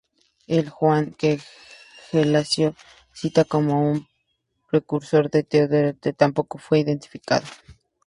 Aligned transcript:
El 0.47 0.67
"Juan", 0.67 1.13
que 1.13 1.39
Gelasio 2.09 2.73
cita 3.13 3.45
como 3.45 3.87
un 3.87 4.07
precursor 4.71 5.29
de 5.29 5.43
Teodoreto, 5.43 6.11
tampoco 6.13 6.57
fue 6.57 6.79
identificado. 6.79 7.45